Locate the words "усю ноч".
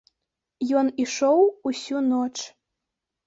1.71-2.33